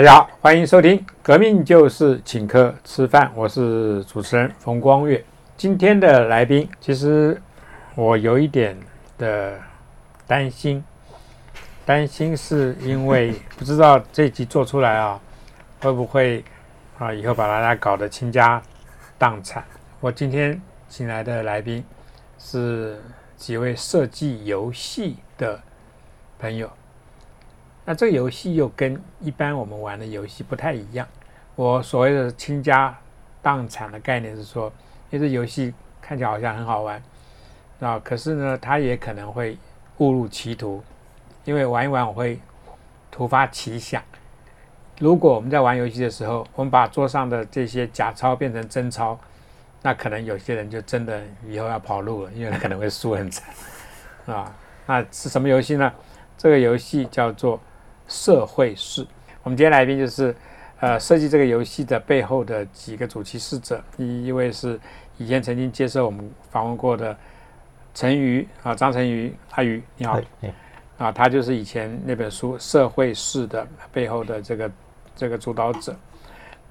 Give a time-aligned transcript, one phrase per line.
[0.00, 5.22] 大家好，欢迎收听《革命就是请客吃饭》，我是主持人冯光月。
[5.58, 7.38] 今天的来宾，其实
[7.94, 8.74] 我有一点
[9.18, 9.60] 的
[10.26, 10.82] 担心，
[11.84, 15.20] 担心是因为不知道这集做出来啊，
[15.82, 16.42] 会不会
[16.98, 18.62] 啊以后把大家搞得倾家
[19.18, 19.62] 荡产。
[20.00, 20.58] 我今天
[20.88, 21.84] 请来的来宾
[22.38, 22.98] 是
[23.36, 25.60] 几位设计游戏的
[26.38, 26.70] 朋友。
[27.90, 31.04] 那这个游戏又跟一般我们玩的游戏不太一样。
[31.56, 32.96] 我所谓的倾家
[33.42, 34.72] 荡产的概念是说，
[35.10, 37.02] 因为这游戏看起来好像很好玩，
[37.80, 39.58] 啊，可是呢，它也可能会
[39.98, 40.80] 误入歧途，
[41.44, 42.38] 因为玩一玩我会
[43.10, 44.00] 突发奇想。
[45.00, 49.18] 如果我们在玩游戏的时候，我们把桌上的这些假钞变成真钞，
[49.82, 53.52] 那可能有些人就真的以后要跑路了，因为他可能会输很惨，
[54.26, 54.54] 啊，
[54.86, 55.92] 那是什么游戏呢？
[56.38, 57.60] 这个游戏叫做。
[58.10, 59.06] 社会式，
[59.44, 60.34] 我们今天来宾就是，
[60.80, 63.80] 呃，设计这个游戏的背后的几个主题事者。
[63.96, 64.78] 第一位是
[65.16, 67.16] 以前曾经接受我们访问过的
[67.94, 70.20] 陈瑜啊，张晨瑜阿瑜，你好，
[70.98, 74.70] 啊，他就是以前那本书《社会式》的背后的这个
[75.14, 75.94] 这个主导者。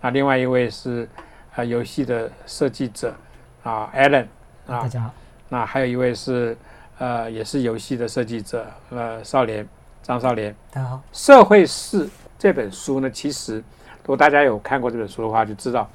[0.01, 1.07] 那另外一位是
[1.55, 3.15] 呃游戏的设计者
[3.63, 4.25] 啊，Allen
[4.67, 5.13] 啊，大家好。
[5.47, 6.57] 那还有一位是
[6.97, 9.65] 呃也是游戏的设计者呃少年。
[10.09, 10.99] 张少莲，大家好。
[11.13, 15.87] 社会是这本书呢，其实如果大家有看过这本书的话，就知道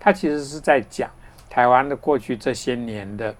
[0.00, 1.10] 它其实是在讲
[1.50, 3.34] 台湾的过去这些年的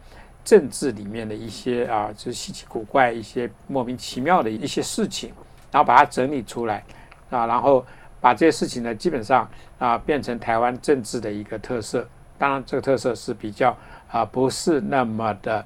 [0.45, 5.33] 政治里面的一些啊，就是稀奇古怪、一些莫名其妙的一些事情，
[5.73, 6.84] 然后把它整理出来
[7.31, 7.83] 啊，然后
[8.21, 12.06] 把这些事情呢，基本上啊，变成台湾政治的一个特色。
[12.37, 13.75] 当然，这个特色是比较
[14.10, 15.65] 啊，不是那么的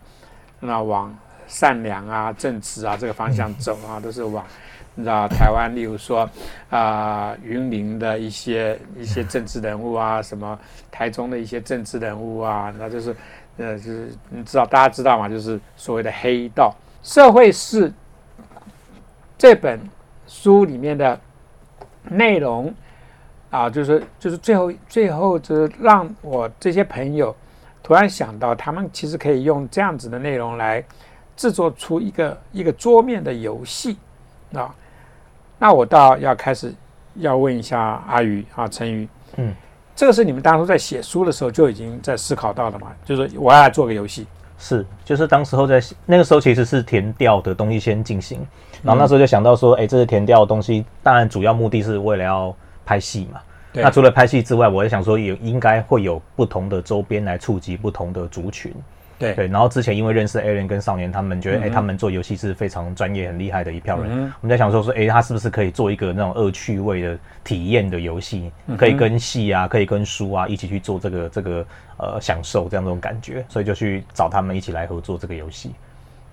[0.60, 1.12] 那往。
[1.52, 4.42] 善良啊，正直啊，这个方向走啊，都是往，
[4.94, 6.26] 你知道台湾，例如说
[6.70, 10.58] 啊，云林的一些一些政治人物啊，什么
[10.90, 13.14] 台中的一些政治人物啊，那就是
[13.58, 15.28] 呃，就是你知道大家知道吗？
[15.28, 17.92] 就是所谓的黑道社会是
[19.36, 19.78] 这本
[20.26, 21.20] 书里面的
[22.08, 22.74] 内容
[23.50, 27.36] 啊，就是就是最后最后就是让我这些朋友
[27.82, 30.82] 突然想到，他们其实可以用这样子的内容来。
[31.36, 33.96] 制作出一个一个桌面的游戏
[34.54, 34.74] 啊，
[35.58, 36.74] 那我倒要开始
[37.16, 39.54] 要问一下阿宇啊，陈宇，嗯，
[39.94, 42.92] 这个是你们当初在写书的时候就已经在思考到的嘛？
[43.04, 44.26] 就是我要来做个游戏，
[44.58, 48.46] 是，就是当时候在那个时候其实是填调的东西先进行，
[48.82, 52.54] 然后那时候就想到说，哎，这是填调的东西，当然主要目的是为了要
[52.84, 53.40] 拍戏嘛。
[53.74, 58.70] 那除了拍戏之外，我也想说，也应该会有不同的周边来触及不同的族群。
[59.22, 64.10] 对对，然后之前因为认识 l n 跟少年，他们觉得哎，他们做游戏是非常专业、很厉害的一票人。
[64.40, 71.66] 我们在想说说，哎，他是不是可以做一个那种恶趣味的体验的游戏，可以跟戏啊，可以跟书啊一起去做这个这个
[71.98, 75.72] 呃享受这样这种感觉，所以就去找他们一起来合作这个游戏。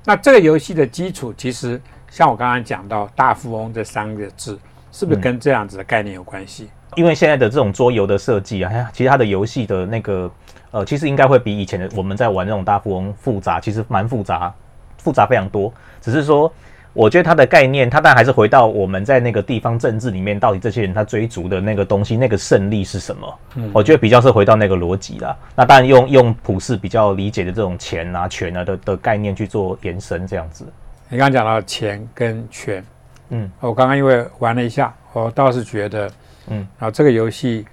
[0.03, 1.79] 那这个游戏的基础其实
[2.09, 4.57] 像我刚刚讲到“大富翁”这三个字，
[4.91, 6.69] 是不是跟这样子的概念有关系？
[6.95, 10.31] 因为现在的这种桌游的设计啊，其实它的游戏的那个。
[10.72, 14.53] 呃，其实应该会比以前的我们在玩那种大富翁复杂，其实蛮复杂，
[14.97, 15.74] 复杂非常多。
[16.00, 16.52] 只是说，
[16.94, 23.40] 我觉得它的概念，它当然还是回到我们在那个地方政治里面，到底这些人他追逐的那个东西，那个胜利是什么？
[23.56, 25.35] 嗯，我觉得比较是回到那个逻辑啦。
[25.56, 30.66] 那当然用用普世比较理解的这种钱啊、权啊的的概念去做延伸，这样子。
[31.09, 32.84] 你刚刚讲到钱跟权，
[33.29, 36.12] 嗯，我刚刚因为玩了一下，我倒是觉得，
[36.47, 37.66] 嗯，啊，这个游戏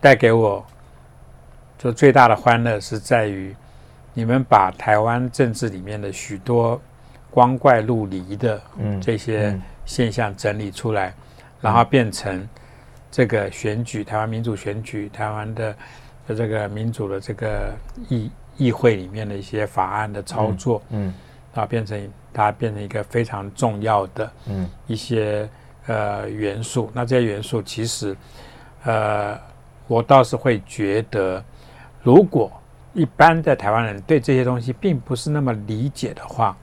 [0.00, 0.64] 带给我。
[1.78, 3.54] 就最大的欢乐是在于，
[4.14, 6.80] 你们把台湾政治里面的许多
[7.30, 8.60] 光怪陆离的
[8.98, 11.14] 这些现象整理出来，
[11.60, 12.48] 然后变成
[13.10, 15.76] 这个选举，台湾民主选举，台湾的
[16.26, 17.74] 的这个民主的这个
[18.08, 21.12] 议议会里面的一些法案的操作，嗯，
[21.52, 25.46] 然后变成它变成一个非常重要的，嗯，一些
[25.88, 26.90] 呃元素。
[26.94, 28.16] 那这些元素其实，
[28.84, 29.38] 呃，
[29.86, 31.44] 我倒是会觉得。
[32.06, 32.48] 如果
[32.94, 36.56] 一般的台湾人对这些东西并不是那么理解的话，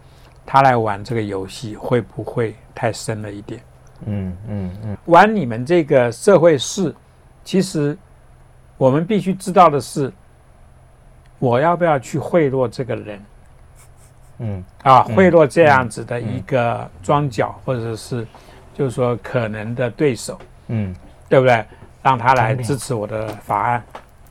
[0.45, 3.61] 他来玩这个游戏会不会太深了一点？
[4.05, 4.97] 嗯嗯嗯。
[5.07, 6.95] 玩你们这个社会事，
[7.43, 7.97] 其实
[8.77, 10.09] 我们必须知道的是，
[11.39, 13.25] 我要不要去贿赂这个人？
[14.37, 18.25] 嗯啊，贿赂这样子的一个庄脚，或者是
[18.73, 20.95] 就是说可能的对手，嗯，
[21.27, 21.65] 对不对？
[22.01, 23.83] 让他来支持我的法案，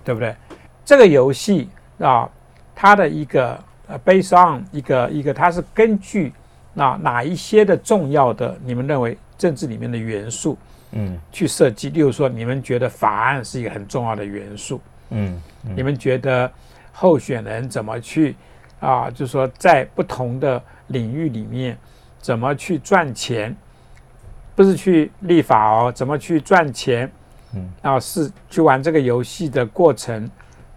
[0.02, 0.34] 对不对？
[0.84, 1.68] 这个游戏
[1.98, 2.28] 啊，
[2.74, 6.32] 它的一个呃，based on 一个一个，它是根据
[6.74, 10.56] 那哪一些的重要的，你们认为政治里面的元素
[10.92, 11.90] 嗯去设计。
[11.90, 14.80] 例如说，你们觉得法案是一个很重要的元素，
[15.10, 16.50] 嗯嗯你们觉得
[16.92, 18.36] 候选人怎么去
[18.80, 19.10] 啊？
[19.10, 21.76] 就是说，在不同的领域里面
[22.20, 23.54] 怎么去赚钱，
[24.54, 27.10] 不是去立法哦，怎么去赚钱？
[27.54, 30.28] 嗯，啊，是去玩这个游戏的过程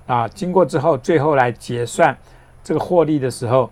[0.07, 2.15] 啊，经过之后，最后来结算
[2.63, 3.69] 这个获利的时候，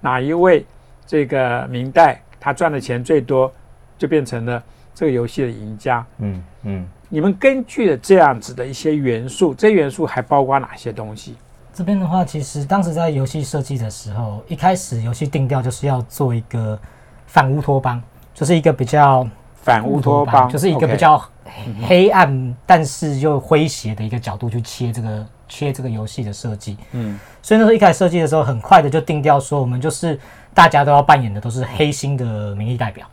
[0.00, 0.64] 哪一位
[1.06, 3.50] 这个明代他赚的钱最多，
[3.98, 4.62] 就变成了
[4.94, 6.04] 这个游戏的赢家。
[6.18, 11.36] 嗯嗯，你们根据了这样子的一些元素，这元素还包括哪些东西？
[11.72, 16.78] 这边的话，其实当时在游戏设计的时候，一开始游戏定调就是要做一个
[17.26, 18.02] 反乌托邦，
[18.34, 21.22] 就是一个比较反乌托邦就是一个比较
[21.86, 26.78] 黑暗但是又诙谐的一个角度去切这个切这个游戏的设计。
[26.92, 30.18] 嗯所以那时候一开始设计的时候，很快的就定调说，我们就是
[30.54, 33.06] 大家都要扮演的都是黑心的民意代表，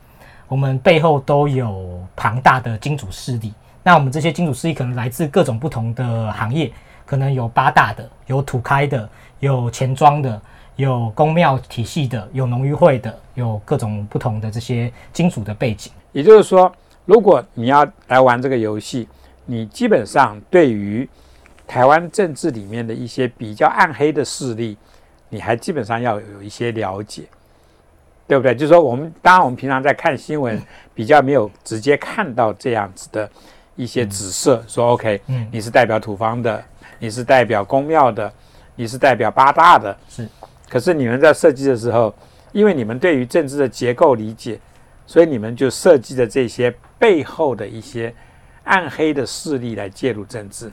[0.48, 3.54] 我们背后都有庞大的金主势力。
[3.84, 6.72] 那我们这些金主势力可能来自各种不同的行业，
[7.06, 10.42] 可能有八大的，有土开的，有钱庄的，
[10.76, 15.92] 有公庙体系的，有农渔会的，有各种不同的这些金主的背景。
[16.12, 16.70] 也就是说，
[17.06, 19.08] 如果你要来玩这个游戏，
[19.46, 21.08] 你基本上对于
[21.68, 24.78] 台湾政治里面的一些比较暗黑的势力，
[25.30, 27.24] 你还基本上要有一些了解，
[28.26, 28.56] 对不对？
[28.56, 30.60] 就是说，我们当然我们平常在看新闻，
[30.96, 33.30] 比较没有直接看到这样子的
[33.76, 36.64] 一些指涉，说 OK，嗯你是代表土方的，
[37.00, 38.32] 你是代表公庙的，
[38.76, 40.28] 你是代表八大的，是。
[40.70, 42.16] 可是你们在设计的时候，
[42.54, 44.58] 因为你们对于政治的结构理解，
[45.06, 48.14] 所以你们就设计的这些背后的一些
[48.64, 50.72] 暗黑的势力来介入政治。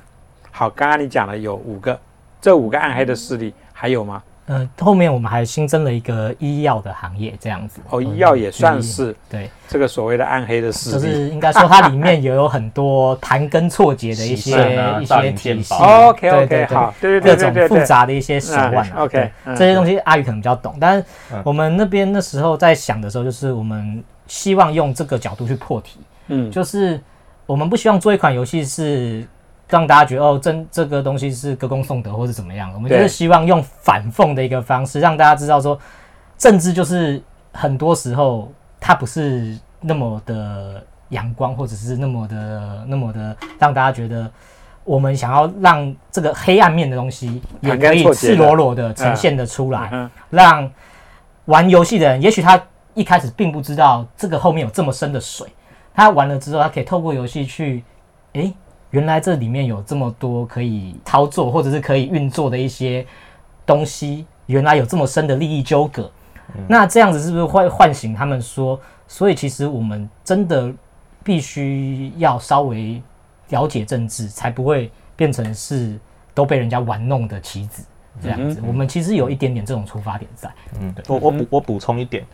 [0.56, 1.98] 好，刚刚你讲了有五个，
[2.40, 4.22] 这五个暗黑的势力还有吗？
[4.46, 7.80] 呃，后面我们还新增了一个医药的行业，这样子。
[7.90, 10.94] 哦，医药也算是对，这个所谓的暗黑的就势力。
[10.94, 15.74] 就是应该说它里面也有很多盘根错节的一些 啊一些体系。
[15.74, 18.92] OK OK，对对好，对对各种复杂的一些手腕啊。
[18.94, 21.42] 嗯，OK，这些东西阿宇可能比较懂，但是嗯。
[21.44, 25.98] 我们那边那时候在想的时候，就是我们希望用这个角度去破题，
[26.28, 27.00] 嗯，就是
[27.46, 29.26] 我们不希望做一款游戏是
[29.74, 35.78] 让大家觉得哦，真这个东西是歌功颂德或是怎么样，我们就是希望用反讽的一个方式，让大家知道说，
[36.38, 37.22] 政治就是
[37.52, 44.30] 很多时候它不是那么的阳光，或者是那么的那么的让大家觉得。
[44.86, 50.70] 我们想要让这个黑暗面的东西也可以赤裸裸的呈现的出来，嗯让
[51.46, 52.62] 玩游戏的人，也许他
[52.92, 55.48] 一开始并不知道这个后面有这么深的水，
[55.94, 57.82] 他玩了之后，他可以透过游戏去，
[58.34, 58.52] 诶，
[58.94, 63.04] 原来这里面有这么多可以操作或者是可以运作的一些
[63.66, 66.08] 东西，原来有这么深的利益纠葛。
[66.68, 70.72] 那这样子是不是会唤醒他们说，所以其实我们真的
[71.24, 73.02] 必须要稍微
[73.48, 75.98] 了解政治，才不会变成是
[76.32, 77.82] 都被人家玩弄的棋子
[78.22, 78.62] 这样子。
[78.64, 80.48] 我们其实有一点点这种出发点在。
[80.80, 82.24] 嗯，我我补我补充一点，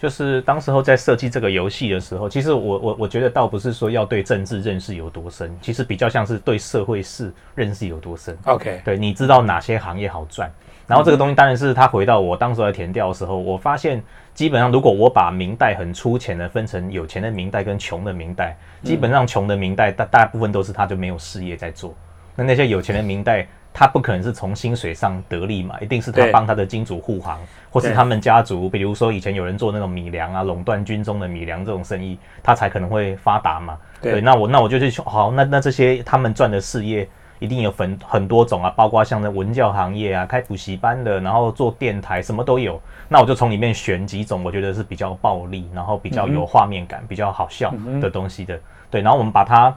[0.00, 8.34] 就是当时候在设计这个游戏的时候，其实我我我觉得倒不是说要对政治认识有多深，其实比较像是对社会事认识有多深。
[8.46, 10.50] ，OK，对，你知道哪些行业好赚，
[10.86, 14.02] 然后这个东西当然是他回到我当时在填调的时候，我发现
[14.32, 21.94] 基本上如果我把明代很粗浅的分成有钱的明代跟穷的明代，基本上穷的明代大大部分都是他就没有事业在做，
[22.34, 23.46] 那那些有钱的明代。
[23.80, 33.78] 他不可能是从薪水上得利嘛，一定是他帮他的金主护航，或是他们家族，比如说以前有人做那种米粮啊，垄断军中的米粮这种生意，他才可能会发达嘛。
[34.02, 37.08] 对那我那我就去好，那那这些他们赚的事业
[37.38, 42.78] 一定有很很多种啊，包括像那文教行业啊，开补习班的，然后做电台，什么都有。
[43.08, 48.60] 那我就从里面选几种我觉得是比较暴力，然后比较有画面感、比较好笑的东西的。
[48.90, 49.74] 对，然后我们把它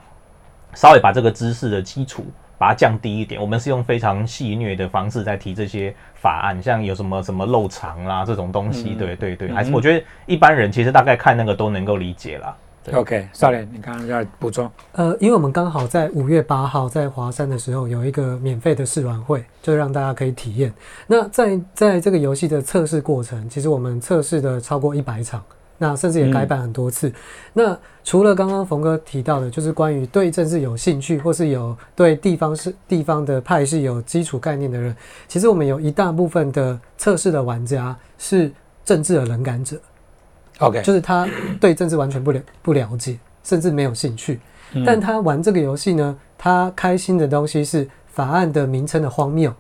[0.74, 2.26] 稍微把这个知识的基础。
[2.64, 12.56] 把它降低一点，我们是用非常戏谑的方式在提这些法案，像有什么什么漏藏啦这种东西，对对对，还是我觉得一般人其实大概看那个都能够理解啦。
[12.82, 12.96] 对。
[12.96, 20.74] OK，少年，你刚刚要补充，呃，因为我们刚好在五月八号在华山的时候有一个免费的试玩会，就让大家可以体验。
[21.06, 25.44] 那在在这个游戏的测试过程，其实我们测试的超过一百场，
[25.84, 27.12] 那甚至也改版很多次。
[27.52, 34.96] 那除了刚刚冯哥提到的，就是关于对政治有兴趣，或是有对地方是地方的派系有基础概念的人，
[35.28, 38.50] 其实我们有一大部分的测试的玩家是
[38.86, 39.78] 政治的冷感者。
[40.60, 41.28] OK，就是他
[41.60, 44.40] 对政治完全不了不了解，甚至没有兴趣。
[44.74, 49.54] 嗯但他玩这个游戏呢，他开心的东西是法案的名称的荒谬，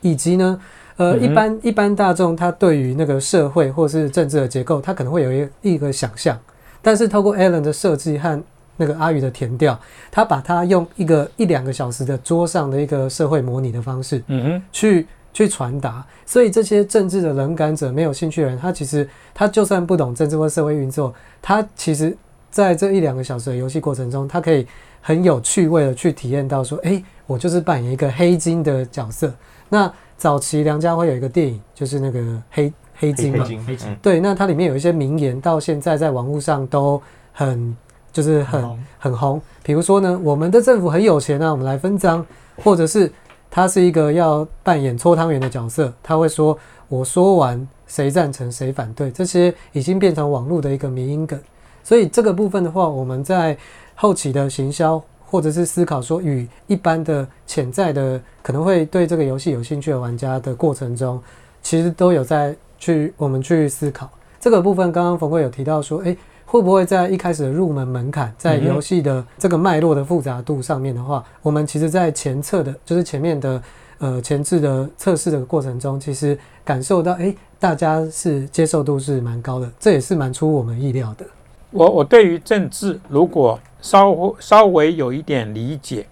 [0.00, 0.60] 以及呢，
[0.96, 6.38] 呃，嗯一般一般大众他对于那个社会或是政治的结构，他可能会有一一个想象，
[6.82, 8.42] 但是透过 Alan 的设计和
[8.76, 9.78] 那个阿宇的填调，
[10.10, 22.16] 他把它用一个一两个小时的桌上的一个社会模拟的方式嗯哼，去去传达，所以这些政治的冷感者、没有兴趣的人，他其实他就算不懂政治或社会运作，他其实
[22.50, 24.66] 在这一两个小时的游戏过程中，他可以
[25.00, 29.32] 很有趣味的去体验到说，诶，我就是扮演一个黑金的角色。
[29.70, 37.00] 那早期梁家辉有一个电影，就是那个黑黑金嘛，金黑金嗯对，那它里面有一些名言，到现在在网络上都
[37.32, 37.74] 很
[38.12, 39.42] 就是很很红很红。
[39.62, 42.22] 比如说呢，我们的政府很有钱啊，我们来分赃，
[42.62, 43.10] 或者是
[43.50, 46.58] 他是一个要扮演搓汤圆的角色，他会说
[46.88, 51.40] 我说完谁赞成谁反对，这些已经变成网络的一个迷因梗。
[51.82, 53.56] 所以这个部分的话，我们在
[53.94, 61.22] 后期的行销或者是思考说与一般的潜在的可能会对这个游戏有兴趣的玩家的过程中，
[61.62, 64.10] 其实都有在去我们去思考
[64.40, 64.90] 这个部分。
[64.90, 73.62] 刚刚冯贵有提到说，诶，会不会在一开始的入门门槛，在游戏的这个脉络的复杂度上面的话，我们其实在前测的，就是前面的
[73.98, 81.24] 呃前置的测试的过程中，其实感受到，诶，大家是接受度是蛮高的，这也是蛮出我们意料的。
[81.70, 86.06] 我我对于政治如果稍稍微有一点理解，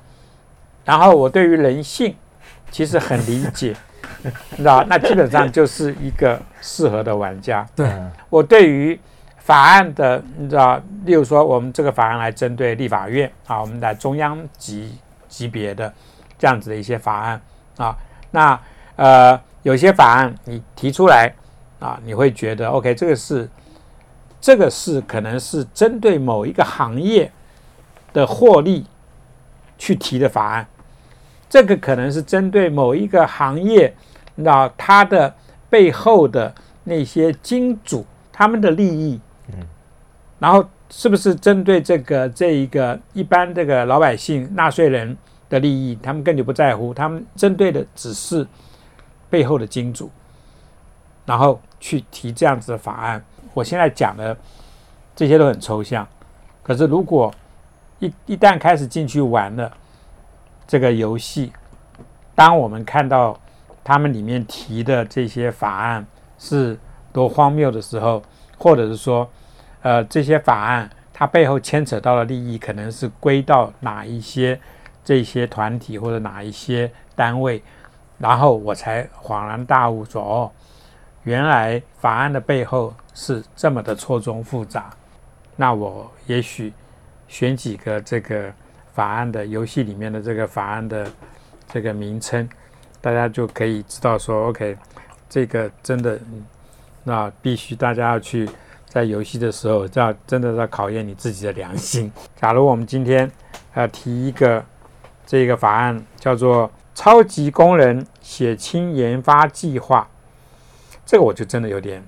[0.84, 2.14] 然后我对于人性
[2.70, 3.74] 其实很理解，
[4.50, 7.66] 你知道，那基本上就是一个适合的玩家。
[7.74, 7.86] 对。
[7.86, 8.98] 嗯我对于
[9.38, 14.92] 法案的，你知道，例如说我们这个法案来针对立法院啊，我们来中央级
[15.28, 15.90] 级别的
[16.38, 17.40] 这样子的一些法案
[17.78, 17.96] 啊，
[18.32, 18.60] 那
[18.96, 21.32] 呃有些法案你提出来
[21.80, 23.48] 啊，你会觉得 OK，这个是
[24.38, 27.32] 这个是可能是针对某一个行业
[28.18, 28.84] 的获利
[29.78, 30.66] 去提的法案，
[31.48, 33.94] 这个可能是针对某一个行业，
[34.34, 35.32] 你知道它的
[35.70, 39.20] 背后的那些金主他们的利益，
[39.52, 39.54] 嗯，
[40.40, 45.16] 然后是不是针对这个这一个一般这个老百姓纳税人
[45.48, 48.44] 的利益，他们根本就不在乎，他们针对的只是
[49.30, 50.10] 背后的金主，
[51.24, 53.24] 然后去提这样子的法案。
[53.54, 54.36] 我现在讲的
[55.14, 56.04] 这些都很抽象，
[56.64, 57.32] 可是如果
[58.00, 59.72] 一一旦开始进去玩了
[60.66, 61.52] 这个游戏，
[62.34, 63.38] 当我们看到
[63.82, 66.06] 他们里面提的这些法案
[66.38, 66.78] 是
[67.12, 68.22] 多荒谬的时候，
[68.58, 69.28] 或者是说，
[69.82, 74.60] 呃，这些法案它背后牵扯到的利益可能是归到哪一些
[75.02, 77.62] 这些团体或者哪一些单位，
[78.18, 80.52] 然后我才恍然大悟说，哦，
[81.24, 84.90] 原来法案的背后是这么的错综复杂。
[85.56, 86.72] 那我也许
[87.28, 88.52] 选几个这个
[88.92, 91.08] 法案的游戏里面的这个法案的
[91.72, 92.48] 这个名称，
[93.00, 94.76] 大家就可以知道说，OK，
[95.28, 96.18] 这个真的，
[97.04, 98.48] 那必须大家要去
[98.86, 102.10] 在游戏的时候，要真的要考验你自己的良心。
[102.40, 103.30] 假如我们今天
[103.74, 104.64] 呃提一个
[105.26, 110.08] 这个法案叫做“超级工人血清研发计划”，
[111.04, 112.02] 这个我就真的有点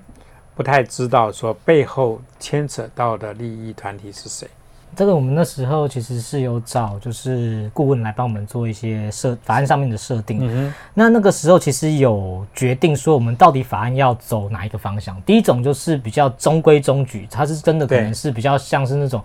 [0.55, 4.49] 不太知道说背后牵扯到的利益团体是谁。
[4.95, 10.39] 这个我们那时候其实是有找就是顾问来帮我们做一些设法案上面的设定。
[10.41, 15.19] 嗯那那个时候其实有决定说我们到底法案要走哪一个方向。
[15.21, 19.23] 第一种就是比较中规中矩，它是真的可能是比较像是那种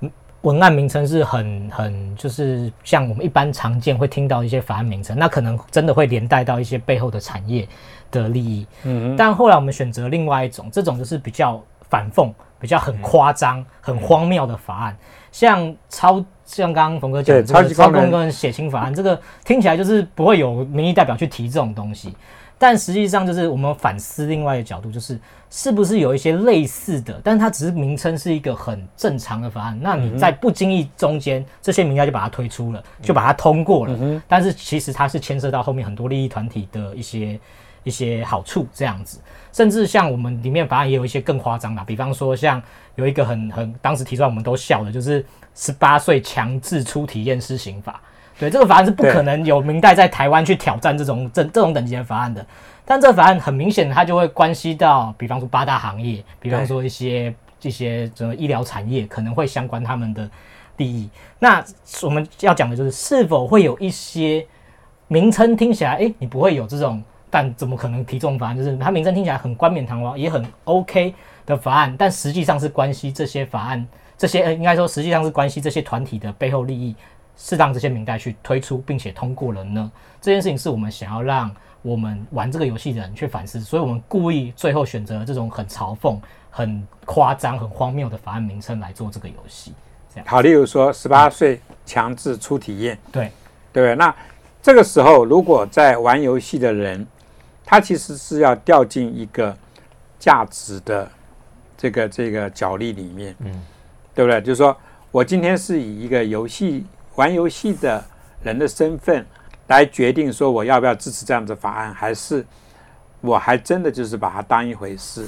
[0.00, 0.10] 嗯
[0.42, 7.66] 文案名称是很很就是像我们一般常见会听到一些法案名称，那可能真的会连带到一些背后的产业
[8.10, 8.66] 的利益。
[8.82, 14.96] 嗯但后来我们选择另外一种，这种就是比较反讽、比较很夸张、很荒谬的法案，
[15.30, 22.14] 像超像刚刚冯哥讲的超级超工跟血清法案，这个听起来就是不会有民意代表去提这种东西。
[22.56, 25.18] 但实际上，就是我们反思另外一个角度，就是
[25.50, 33.98] 是不是有一些类似的，但是它只是名称是一个很正常的法案，那你在不经意中间，这些名家就把它推出了，就把它通过了。
[34.00, 37.38] 嗯但是其实它是牵涉到后面很多利益团体的一些
[37.82, 39.18] 一些好处这样子，
[39.54, 42.60] 甚至像我们里面法案也有一些更夸张的，比方说像
[42.96, 48.00] 有一个很很当时提出来我们都笑的，就是十八岁强制出体验施刑法。
[48.36, 52.44] 对，这个法案是不可能有明代在台湾去挑战这种这这种等级的法案的。
[52.84, 57.32] 但这个法案很明显，它就会关系到，比方说八大行业，比方说一些
[57.62, 60.28] 一些什么医疗产业，可能会相关他们的
[60.78, 61.08] 利益。
[61.38, 61.64] 那
[62.02, 64.44] 我们要讲的就是，是否会有一些
[65.06, 67.00] 名称听起来，诶，你不会有这种，
[67.34, 68.56] 但怎么可能提这种法案？
[68.56, 71.12] 就是它名称听起来很冠冕堂皇，也很 OK
[71.44, 73.84] 的法案，但实际上是关系这些法案，
[74.16, 76.94] 这些、呃、应该说实际上是关系这些团体的背后利益，
[77.36, 79.90] 是让这些明代去推出并且通过了呢？
[80.20, 81.50] 这件事情是我们想要让
[81.82, 86.16] 我们玩这个游戏的人去反思，所以我们故意最后选择这种很嘲讽、
[86.50, 89.74] 很夸张、很荒谬的法案名称来做这个游戏。
[90.14, 93.28] 这样好，例如说十八岁强制初体验，对
[93.72, 93.96] 对？
[93.96, 94.14] 那
[94.62, 97.04] 这个时候，如果在玩游戏的人，
[97.64, 99.56] 他其实是要掉进一个
[100.18, 101.10] 价值的
[101.76, 103.62] 这个这个角力里面，嗯
[104.14, 104.40] 对不对？
[104.40, 104.76] 就是说
[105.10, 108.04] 我今天是以一个游戏玩游戏的
[108.42, 109.24] 人的身份
[109.66, 112.44] 来决定说我要不要支持这样子法案，还是
[113.20, 115.26] 我还真的就是把它当一回事，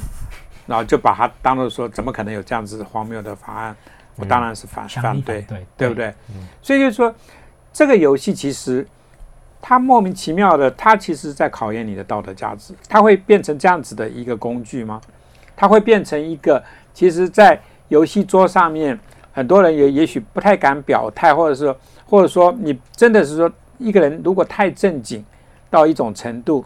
[0.66, 3.76] 然后就把它当做说怎么可能有这样子荒谬的法案？
[4.18, 5.94] 我当然是反、反对对，对不？
[5.94, 6.14] 对？
[6.62, 7.14] 所以就是说，
[7.70, 8.86] 这个游戏其实
[9.68, 12.72] 他莫名其妙的，他其实在考验你的道德价值。
[12.88, 15.00] 他会变成这样子的一个工具吗？
[15.56, 16.62] 他会变成一个，
[16.94, 18.96] 其实，在游戏桌上面，
[19.32, 25.24] 很多人也也许不太敢表态，或者是，或者说你真的是说，一个人如果太正经
[25.68, 26.64] 到一种程度，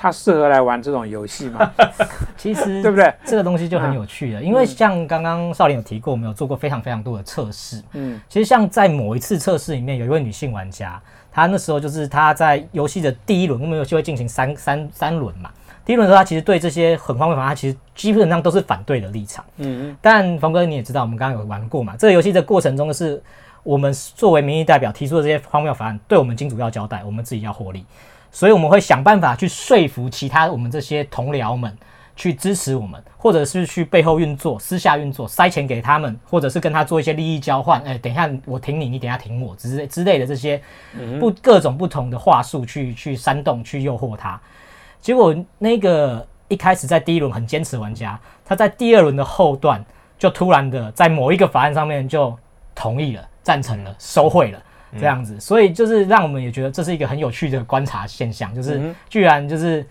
[0.00, 1.70] 他适合来玩这种游戏吗？
[2.38, 3.12] 其实 对不对？
[3.24, 7.82] 这个东西就很有趣了，因为像刚刚少林有提过，我们有做过非常非常多的测试。
[7.94, 11.02] 嗯其实像在某一次测试里面，有一位女性玩家，
[11.32, 15.50] 她那时候就是她在游戏的第一轮，我们游戏会进行三三三轮嘛。
[15.84, 19.44] 第一轮的时候，她其实对这些很荒谬法，她其实基本上都是反对的立场。
[19.56, 23.20] 嗯但冯哥你也知道，我们刚刚有玩过嘛，这个游戏的过程中是
[23.64, 27.84] 我们作为民意代表提出的这些荒谬法案，对我们金主要交代，我们自己要获利，
[28.38, 31.76] 所以我们会想办法去说服其他我们这些同僚们
[32.14, 37.82] 去支持我们，或者是去背后运作、私下运作、塞钱给他们，或者是跟他做一些利益交换。
[37.82, 40.62] 哎，等一下我挺你，你等下挺我之类之类的这些
[41.18, 44.40] 不各种不同的话术去去煽动、去诱惑他。
[45.00, 49.84] 结果那个一开始在第一轮很坚持玩家，他在第二轮的后段
[50.16, 52.38] 就突然的在某一个法案上面就
[52.72, 54.62] 同意了、赞成了、收贿了。
[54.98, 59.84] 这样子，所以就是让我们也觉得这是一个很有趣的观察现象，就是嗯居然就是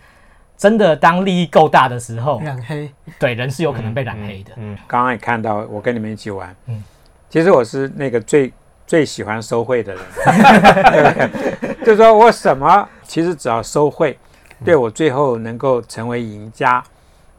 [0.56, 4.52] 真的当利益够大的时候，染黑，对人是有可能被染黑的。
[4.56, 6.82] 嗯刚刚也看到我跟你们一起玩，嗯
[7.28, 8.52] 其实我是那个最
[8.86, 14.18] 最喜欢收贿的人，对不对就是说我什么其实只要收贿，
[14.64, 16.82] 对我最后能够成为赢家，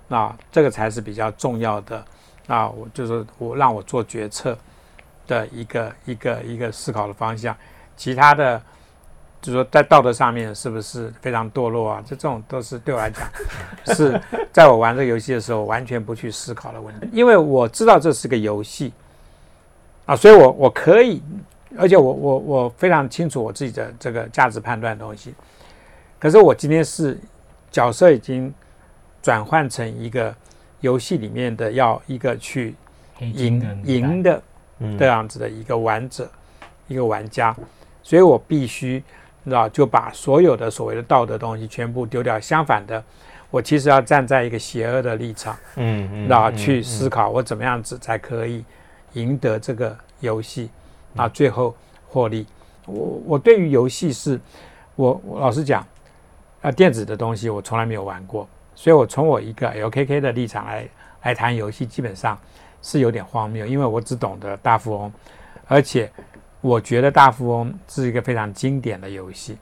[0.09, 2.03] 啊，这个才是比较重要的。
[2.47, 4.57] 啊，我就是我让我做决策
[5.29, 7.55] 的一个一个一个思考的方向，
[7.95, 8.61] 其他的。
[9.41, 12.03] 就是说，在道德上面是不是非常堕落啊？
[12.05, 13.25] 这这种都是对我来讲，
[13.95, 18.91] 是在我玩这个游戏的时候完全不去思考的问题，因为我知道这是个游戏
[20.05, 21.23] 啊，所以我我可以，
[21.77, 25.33] 而且我我我非常清楚我自己的这个价值判断的东西。
[26.19, 27.17] 可是我今天是
[27.71, 28.53] 角色已经
[29.21, 30.35] 转换成一个
[30.81, 32.75] 游戏里面的要一个去
[33.19, 34.41] 赢赢的嗯
[34.97, 36.29] 这样子的一个玩者，
[36.87, 37.55] 一个玩家，
[38.01, 39.03] 所以我必须，
[39.43, 42.39] 你知道，就把所有的所谓的道德东西全部丢掉。
[42.39, 43.03] 相反的，
[43.51, 48.63] 我其实要站在一个邪恶的立场，嗯嗯那去思考我怎么样子才可以
[49.13, 50.69] 赢得这个游戏，
[51.15, 51.75] 啊，最后
[52.07, 52.45] 获利。
[52.85, 54.39] 我我对于游戏是，
[54.95, 55.85] 我我老实讲，
[56.61, 60.87] 啊，电子的东西我从来没有玩过，所以我从我一个 LKK 的立场来
[61.23, 62.39] 来谈游戏，基本上
[62.81, 65.11] 是有点荒谬，因为我只懂得大富翁，
[65.67, 66.11] 而且
[66.61, 69.57] 我觉得大富翁是一个非常经典的游戏，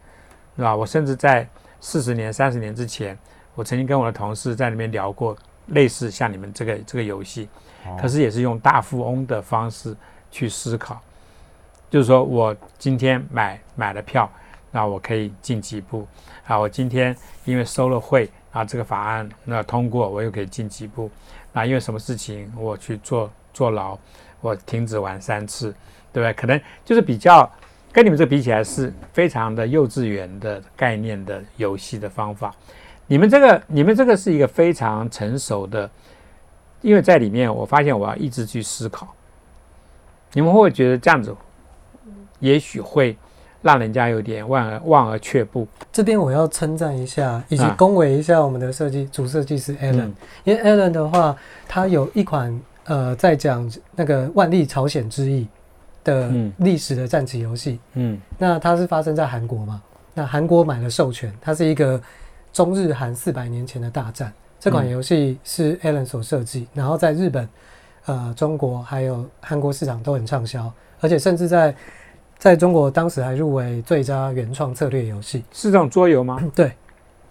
[0.55, 0.75] 是吧？
[0.75, 1.47] 我甚至在
[1.79, 3.17] 四十年、三十年之前，
[3.55, 5.35] 我曾经跟我的同事在里面聊过
[5.67, 7.47] 类似像你们这个这个游戏，
[7.99, 9.95] 可是也是用大富翁的方式
[10.31, 10.99] 去思考，
[11.89, 14.29] 就是说我今天买买了票，
[14.71, 16.07] 那我可以进几步
[16.45, 16.57] 啊？
[16.57, 21.09] 我今天因为收了会啊，这个法案那通过，我又可以进几步。
[21.57, 23.97] 啊因为什么事情我去坐坐牢，
[24.41, 25.71] 我停止玩三次，
[26.13, 26.33] 对不对？
[26.33, 27.49] 可能就是比较
[27.91, 32.53] 跟你们这比起来是非常的幼稚园的概念的游戏的方法。
[33.07, 35.89] 你们这个你们这个是一个非常成熟的，
[36.81, 39.07] 因为在里面我发现我要一直去思考。
[40.33, 41.35] 你们会不会觉得这样子，
[42.39, 43.17] 也许会
[43.67, 45.67] 让人家有点望而望而却步？
[45.91, 47.75] 这边我要称赞一下，以及啊。
[47.77, 50.15] 恭维一下我们的设计主设计师 Alan，、嗯。
[50.45, 51.35] 因为 Alan 的话，
[51.67, 55.45] 他有一款呃在讲那个万历朝鲜之役
[56.05, 58.17] 的嗯历史的战棋游戏，嗯。
[58.37, 59.81] 那它是发生在韩国嘛？
[60.13, 62.01] 那韩国买了授权，它是一个
[62.53, 64.31] 中日韩四百年前的大战。
[64.61, 67.49] 这款嗯游戏是 Alan 所设计，然后在日本、
[68.05, 71.75] 呃中国还有韩国市场都很畅销，而且甚至在
[72.37, 75.43] 在中国当时还入围最佳原创策略游戏。
[75.51, 76.39] 是这种桌游吗？
[76.55, 76.71] 对，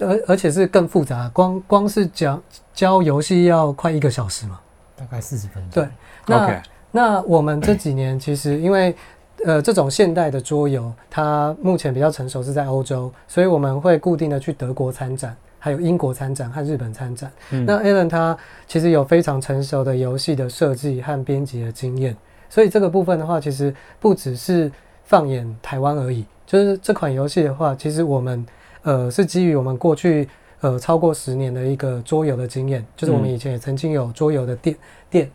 [0.01, 2.43] 而而且是更复杂，光光是讲
[2.75, 4.61] 教游戏要快一个小时嘛。
[4.97, 5.83] 大概四十分钟。
[5.83, 5.89] 对，
[6.27, 8.97] 那那我们这几年其实因为
[9.45, 17.31] 呃这种现代的桌游，它目前比较成熟是在欧洲，所以我们会固定的去德国参展，还有英国参展和日本参展。
[17.51, 22.17] 嗯那 Alan 他其实有非常成熟的游戏的设计和编辑的经验，
[22.49, 24.73] 所以这个部分的话，其实不只是
[25.07, 26.25] 放眼台湾而已。
[26.47, 28.47] 就是这款游戏的话，其实我们
[28.83, 30.29] 呃是基于我们过去
[30.61, 34.77] 呃超过十年的一个桌游的经验，就是我们以前也曾经有桌游的店
[35.11, 35.31] 店。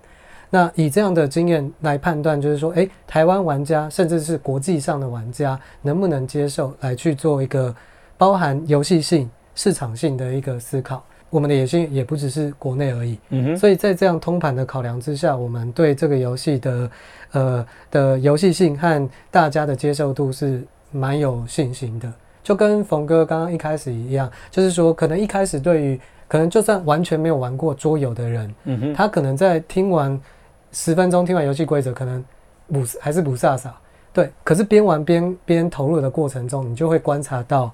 [0.50, 7.74] 那以这样的经验来判断，就是说，诶，台湾玩家甚至是国际上的玩家能不能接受来去做一个
[8.18, 11.04] 包含游戏性、市场性的一个思考。
[11.30, 16.92] 我们的野心也不只是国内而已，嗯哼，所以在这样通盘的考量之下，我们对这个游戏的
[17.32, 22.12] 呃的游戏性和大家的接受度是蛮有信心的。
[22.44, 30.20] 就跟冯哥刚刚一开始一样，就是说，可能一开始对于可能就算完全没有玩过桌游的人，嗯哼，他可能在听完
[30.72, 32.24] 十分钟听完游戏规则，可能
[32.68, 33.70] 不还是不飒飒，
[34.12, 34.32] 对。
[34.44, 37.72] 可是边玩边边投入的过程中，你就会观察到，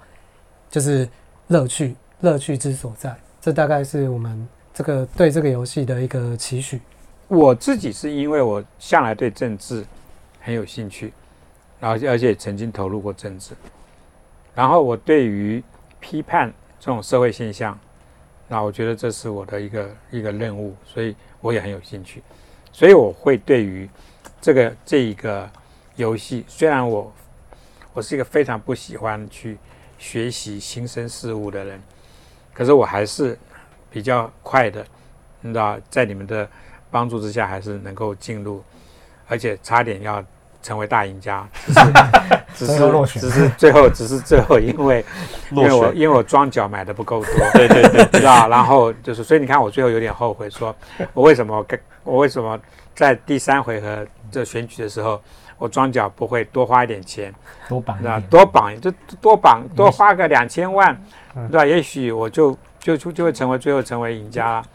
[0.69, 1.07] 就是
[1.47, 3.15] 乐趣乐趣之所在。
[3.39, 6.81] 这大概是我们这个对这个游戏的一个期许。
[7.27, 9.85] 我自己是因为我向来对政治
[10.39, 11.11] 很有兴趣，
[11.79, 13.53] 然后而且曾经投入过政治，
[14.55, 15.61] 然后我对于
[15.99, 17.77] 批判这种社会现象，
[18.47, 22.23] 那我觉得这是我的一个一个任务，所以我也很有兴趣，
[22.71, 23.89] 所以我会对于
[24.39, 25.49] 这个这一个
[25.97, 27.11] 游戏，虽然我
[27.93, 29.57] 我是一个非常不喜欢去
[29.97, 31.81] 学习新生事物的人，
[32.53, 33.37] 可是我还是
[33.91, 34.85] 比较快的，
[35.41, 36.49] 你知道，在你们的
[36.91, 38.63] 帮助之下，还是能够进入，
[39.27, 40.23] 而且差点要
[40.61, 41.81] 成为大赢家，只是
[42.55, 45.05] 只是只是最后只是最后因为
[45.51, 50.75] 因为我，因为我庄脚买的不够多，对 对对，知道，然后就是，所以你看，我最后有点后悔，说
[51.13, 52.59] 我为什么跟我为什么
[52.95, 55.21] 在第三回合这选举的时候，
[55.57, 57.33] 我庄脚不会多花一点钱，
[57.69, 58.23] 多绑一对吧？
[58.29, 60.99] 多绑就多绑多花个两千万，
[61.33, 61.65] 对吧？
[61.65, 64.65] 也许我就就就就会成为最后成为赢家了，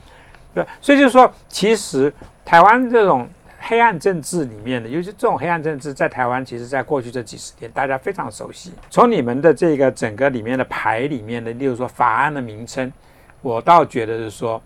[0.54, 0.66] 对。
[0.80, 2.12] 所以就是说，其实
[2.44, 3.28] 台湾这种
[3.60, 8.72] 黑暗政治里面的，尤其这种黑暗政治，在台湾其实在过去这几十年，大家非常熟悉。
[8.90, 12.92] 从你们的这个整个里面的牌里面的，例如说法案的名称，
[13.40, 14.60] 我倒觉得是说，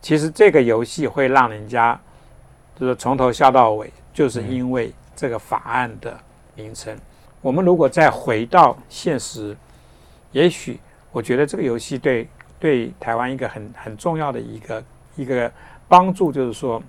[0.00, 2.00] 其实这个游戏会让人家
[2.78, 6.16] 就是从头笑到尾，就是因为这个法案的
[6.54, 6.96] 名称。
[7.40, 9.56] 我们如果再回到现实，
[10.30, 10.78] 也许
[11.10, 12.28] 我觉得这个游戏对
[12.60, 14.82] 对台湾一个很很重要的一个
[15.16, 15.50] 一个
[15.88, 16.82] 帮助，就是说，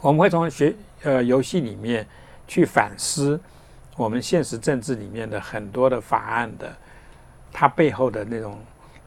[0.00, 2.06] 我们会从学呃游戏里面
[2.46, 3.40] 去反思
[3.96, 6.74] 我们现实政治里面的很多的法案的
[7.52, 8.58] 它背后的那种，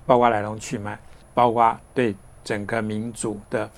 [0.05, 0.97] 包括来龙去脉，
[1.33, 3.69] 包括对整个民主的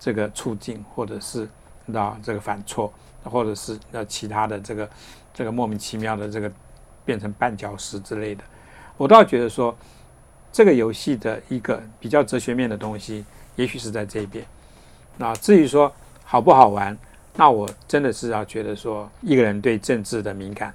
[0.00, 1.48] 这个促进，或者是
[1.94, 4.88] 啊这个反错，或者是呃其他的这个
[5.32, 6.50] 这个莫名其妙的这个
[7.04, 8.42] 变成绊脚石之类的，
[8.96, 9.76] 我倒觉得说，
[10.50, 13.24] 这个游戏的一个比较哲学面的东西，
[13.56, 14.44] 也许是在这边。
[15.18, 15.92] 那至于说
[16.24, 16.96] 好不好玩，
[17.34, 20.72] 那我真的是要觉得说，一个人对政治的敏感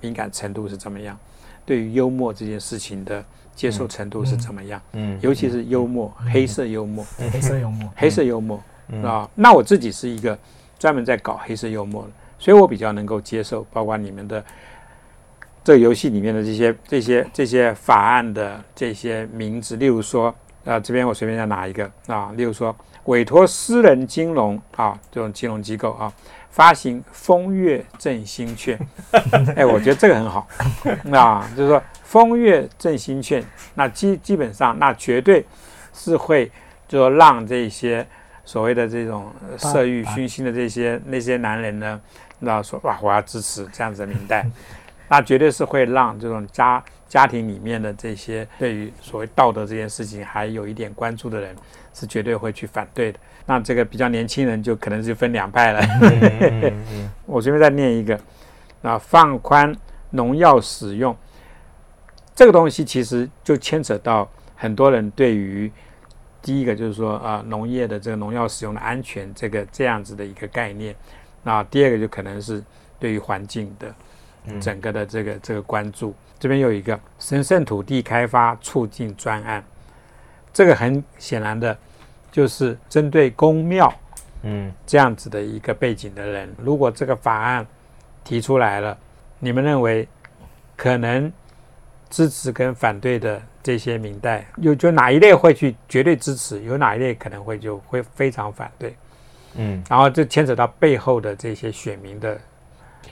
[0.00, 1.18] 敏感程度是怎么样，
[1.66, 3.24] 对于幽默这件事情的
[3.56, 8.62] 接受程度是怎么样，嗯，尤其是幽默，黑色幽默，黑色幽默， 黑色幽默
[9.02, 9.28] 啊。
[9.34, 10.38] 那我自己是一个
[10.78, 14.44] 专门在搞黑色幽默的，所以我比较能够接受，包括你们的
[15.64, 20.34] 这个游戏里面的这些这些这些法案的这些名字，例如说
[20.68, 26.12] 啊，这边我随便再拿一个啊，例如说委托私人金融啊这种金融机构啊
[26.50, 28.78] 发行风月振兴券，
[29.56, 30.46] 哎，我觉得这个很好
[31.12, 33.42] 啊，就是说风月振兴券，
[33.74, 35.46] 那基基本上那绝对
[35.94, 36.50] 是会
[36.86, 38.06] 就让这些
[38.44, 42.00] 所谓的这种呃色欲熏心的这些那些男人呢，
[42.40, 44.44] 那说哇，我要支持这样子的明代，
[45.08, 51.56] 那绝对是会让这种家家庭里面的这些对于所谓道德这件事情还有一点关注的人，
[51.94, 53.18] 是绝对会去反对的。
[53.46, 55.80] 那这个比较年轻人就可能是分两派了。
[57.24, 58.20] 我随便再念一个，
[58.82, 59.74] 啊，放宽
[60.10, 61.16] 农药使用，
[62.34, 65.72] 这个东西其实就牵扯到很多人对于
[66.42, 70.94] 第一个就是说啊、农业的这个农药使用的安全这个这样子的一个概念，
[71.42, 72.62] 那第二个就可能是
[72.98, 73.94] 对于环境的
[74.60, 76.14] 整个的这个这个关注。
[76.38, 79.64] 这边有一个神圣土地开发促进专案，
[80.52, 81.76] 这个很显然的
[82.30, 83.92] 就是针对公庙
[84.42, 84.72] 嗯。
[84.86, 87.66] 这样子的一个背景的人，如果这个法案
[88.22, 88.96] 提出来了，
[89.40, 90.06] 你们认为
[90.76, 91.32] 可能
[92.08, 98.96] 支持跟反对的这些明代，有就哪一类会去绝对支持，有哪一类可能会就会非常反对，
[99.56, 99.82] 嗯。
[99.88, 102.40] 然后这牵扯到背后的这些选民的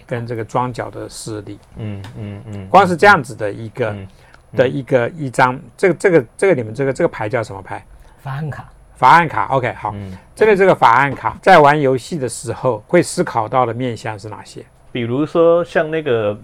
[0.07, 4.07] 跟这个庄脚的势力，嗯嗯嗯，光是这样子的一个、嗯
[4.55, 7.85] 的一个一张，这个这个这个你们这个这个牌叫什么牌？
[8.21, 9.91] 法案卡，法案卡，OK，好。
[9.95, 16.39] 嗯，针对这个法案卡，在玩游戏的时候会思考到的面向是哪些比如说像那个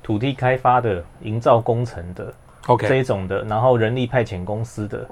[0.00, 2.32] 土地开发的、营造工程的
[2.66, 5.08] ？OK，这一种的，然后人力派遣公司的，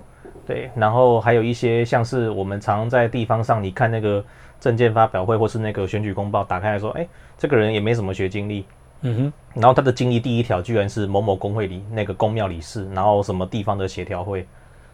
[0.47, 4.25] 对，然后还有一些像是我们常在地方上，你看那个
[4.61, 8.65] 证件发表会或是那个选举公报，打开来说，哎，这个人也没什么学经历，
[9.03, 14.47] 嗯哼，然后他的经历第一条居然是某某工会里那个公庙理事，然后什么地方的协调会，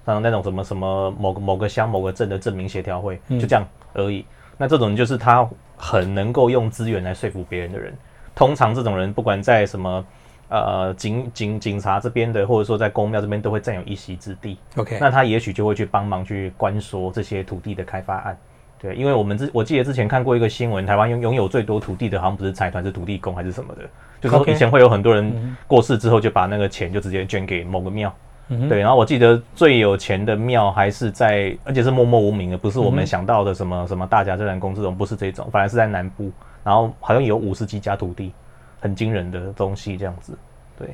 [0.04, 4.24] 然后那种什么什么某个某个乡某个镇的证明协调会，就这样而已。
[4.56, 7.94] 那这种就是他很能够用资源来说服别人的人。
[8.34, 10.04] 通常这种人不管在什么
[10.48, 14.58] 呃警警警察这边的，或者说在公庙这边，都会占有一席之地。
[14.76, 18.38] OK，那他也许就会去帮忙去关说这些土地的开发案。
[18.80, 23.82] 对，因为我们之我记得之前看过一个新闻，台湾拥拥有最多土地的，好像不是财团，是土地公还是什么的。
[24.20, 28.14] 就是说以前会有很多人过世之后，就把那个钱就直接捐给某个庙。
[28.52, 36.32] 嗯对，然后我记得最有钱的庙还是在，而且是默默无名的，不是我嗯们想到的什么什么大甲镇南宫这种，不是这种，反而是在南部，
[36.64, 38.32] 然后好像有五十几家土地，
[38.80, 40.36] 很惊人的东西这样子。
[40.76, 40.88] 对，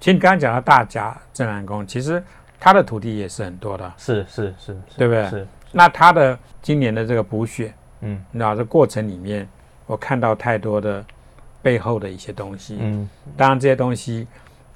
[0.00, 2.20] 其实你刚刚讲到大甲镇南宫，其实
[2.58, 5.28] 它的土地也是很多的，是是是，是对不对？
[5.28, 5.46] 是，
[5.76, 8.24] 那他的今年的这个补选，嗯。
[8.32, 9.46] 那这过程里面，
[9.86, 11.04] 我看到太多的
[11.60, 12.78] 背后的一些东西。
[12.80, 13.06] 嗯。
[13.36, 14.26] 当然这些东西，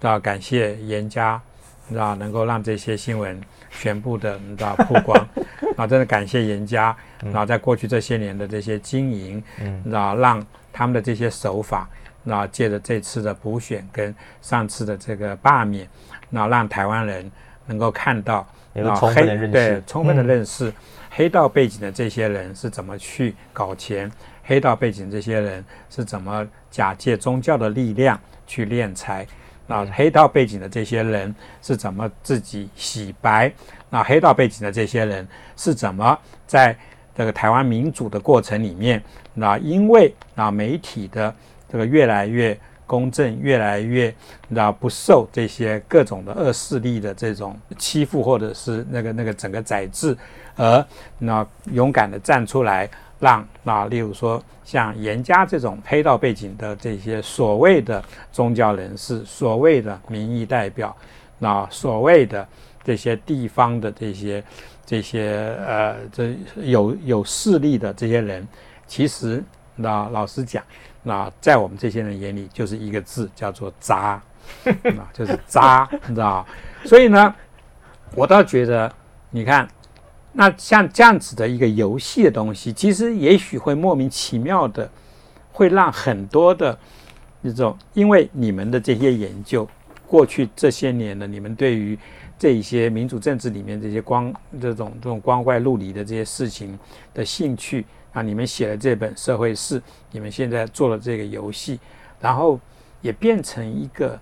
[0.02, 1.40] 啊，感谢严家，
[1.88, 5.18] 你知道能够让这些新闻全部的你知道曝光，
[5.78, 9.82] 啊，真的感谢严家，然后在过去这些年的这些经营，嗯。
[9.86, 11.88] 然后让他们的这些手法，
[12.24, 15.88] 然后借着这次的补选跟上次的这个罢免，
[16.28, 17.32] 然后让台湾人
[17.64, 20.72] 能够看到，有个充分的认识黑对，充分的嗯认识、
[21.10, 24.10] 黑道背景的这些人是怎么去搞钱，
[24.44, 29.26] 黑道背景这些人是怎么假借宗教的力量去敛财。
[29.66, 33.52] 那黑道背景的这些人是怎么自己洗白？
[33.88, 36.76] 那黑道背景的这些人是怎么在
[37.14, 39.02] 这个台湾民主的过程里面，
[39.34, 41.32] 那因为啊媒体的
[41.68, 42.58] 这个越来越
[42.90, 44.12] 公正，越来越
[44.48, 50.16] 那不受这些各种的恶势力的这种欺负，或者是那个那个整个宰制，
[50.56, 50.84] 而
[51.16, 60.96] 那勇敢的站出来，让那例如说像严家这种黑道背景的这些所谓的宗教人士、所谓的民意代表，
[61.38, 62.44] 那所谓的
[62.82, 64.42] 这些地方的这些
[64.84, 68.44] 这些呃这有有势力的这些人，
[68.88, 69.40] 其实
[69.76, 70.64] 那老实讲，
[71.02, 74.22] 那在我们这些人眼里就是一个字，叫做渣，
[74.66, 76.46] 啊，就是渣，你知道？
[76.84, 77.34] 所以呢，
[78.14, 78.92] 我倒觉得，
[79.30, 79.66] 你看，
[80.32, 84.90] 那像这样子的一个游戏的东西，其实也许会莫名其妙的，
[85.52, 86.78] 会让很多的
[87.42, 89.66] 这种，因为你们的这些研究，
[90.06, 91.98] 过去这些年的你们对于
[92.38, 96.78] 这一些民主政治里面这些光这种这种光怪陆离的这些事情
[97.12, 101.78] 的兴趣啊，你们写了这本《社会史》，你们现在做了这个游戏，
[102.20, 102.58] 然后
[103.00, 104.18] 也变成一个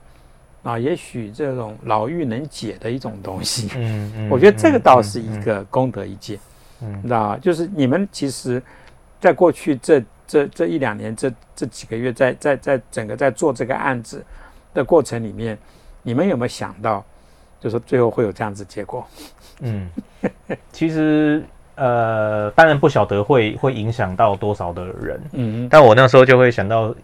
[0.63, 3.71] 啊，也许这种牢狱能解的一种东西。
[3.77, 6.39] 嗯嗯，我觉得这个倒是嗯一个功德一件，
[6.83, 7.39] 嗯你知道？
[7.39, 8.63] 就是你们其实，
[9.21, 14.23] 在过去这这这一两年，这这几个月，在在在整个在做这个案子
[14.75, 15.57] 的过程里面，
[16.03, 17.03] 你们有没有想到，
[17.59, 19.07] 就是最后会有这样子结果？
[19.61, 19.89] 嗯，
[20.71, 21.43] 其实
[21.79, 25.69] 呃，当然不晓得会会影响到多少的人，嗯。
[25.71, 26.95] 但我那时候就会想到，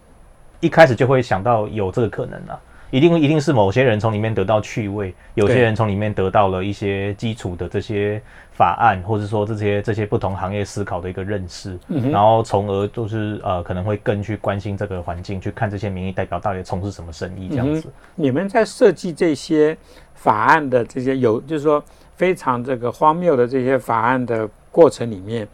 [0.59, 2.59] 一开始就会想到有这个可能啊，
[2.91, 17.89] 一定一定是某些人从里面得到趣味，有些人从里面得到了一些基础的这些法案，或者说这些这些不同行业思考的一个认识，嗯然后从而就是呃可能会更去关心这个环境，去看这些民意代表到底从事什么生意这样子。
[18.15, 19.77] 你们在设计这些
[20.13, 21.83] 法案的这些有，就是说
[22.15, 25.47] 非常这个荒谬的这些法案的过程里面，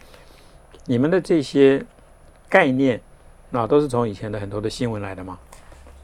[0.87, 1.85] 你们的这些
[2.49, 2.99] 概念，
[3.51, 5.37] 那、都是从以前的很多的新闻来的吗？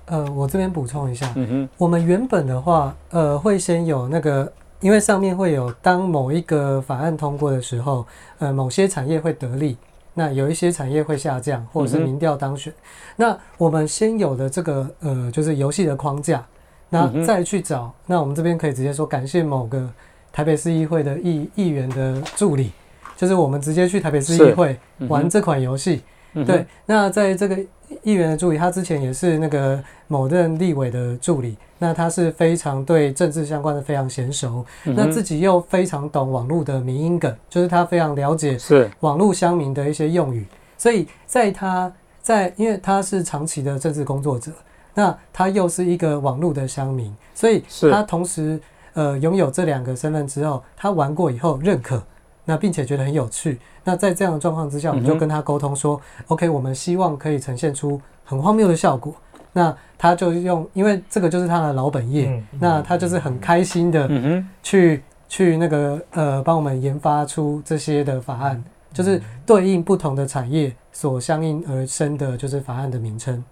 [0.06, 8.06] 呃，我这边补充一下，嗯哼，我们原本的话，呃，会先有那个，因为上面会有当某一个法案通过的时候，
[8.38, 9.76] 呃，某些产业会得利，
[10.14, 12.72] 那有一些产业会下降，或者是民调当选。
[13.16, 16.46] 那我们先有的这个呃，就是游戏的框架，
[16.88, 17.92] 那再去找。
[18.06, 19.90] 那我们这边可以直接说感谢某个
[20.32, 22.72] 台北市议会的议议员的助理，
[23.18, 26.02] 就是我们直接去台北市议会玩这款游戏。
[26.34, 27.58] 嗯对，，那在这个
[28.04, 38.88] 议员的助理，他之前也是那个某任立委的助理，那他是非常对政治相关的非常娴熟，嗯那自己又非常懂网络的民音梗，就是他非常了解是。
[39.00, 40.46] 网络乡民的一些用语，
[40.78, 44.52] 所以在他在因为他是长期的政治工作者，
[44.94, 48.60] 那他又是一个网络的乡民，所以他同时
[48.94, 52.04] 呃拥有这两个身份之后，他玩过以后认可，
[52.48, 53.60] 那并且觉得很有趣。
[53.84, 59.14] 那在这样的状况之下，我们就跟他沟通说、o k 我们希望可以呈现出很荒谬的效果。
[59.52, 73.44] 那他就用，因为这个就是他的老本业，嗯那他就是很开心的嗯，去去那个呃，帮我们研发出这些的法案，就是对应不同的产业所相应而生的，就是法案的名称。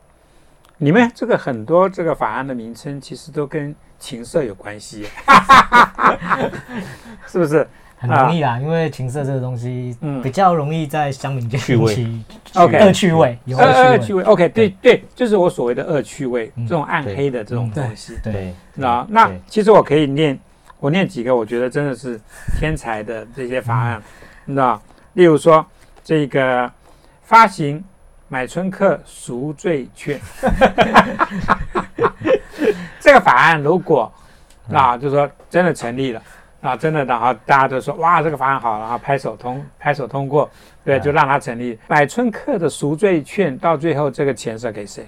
[0.77, 5.07] 你们这个很多这个法案的名称其实都跟情色有关系，
[7.25, 7.67] 是不是？
[8.07, 10.21] 很容易啦，因为情色这个东西嗯。
[10.21, 11.93] 比较容易在乡民间趣味。
[11.95, 14.23] 引起 OK 恶趣味，有恶恶趣味。
[14.23, 14.69] ，OK，对。
[14.81, 16.67] 对，就是我所谓的恶趣味，嗯。
[16.67, 18.17] 这种暗黑的这种东西。
[18.23, 20.37] 对，那那其实我可以念，
[20.79, 22.19] 我念几个我觉得真的是
[22.59, 24.01] 天才的这些法案，
[24.45, 24.81] 你知道，
[25.13, 25.65] 例如说
[26.03, 26.69] 这个
[27.23, 27.83] 发行
[28.27, 30.19] 买春客赎罪券，
[32.99, 34.11] 这个法案如果
[34.73, 36.21] 啊，就说真的成立了。
[36.65, 40.49] 啊，真的，然后大家都说哇，这个法案好，然后拍手通拍手通过，
[40.83, 41.77] 对，嗯就让它成立。
[41.87, 45.07] 百春客的赎罪券到最后这个钱是给谁？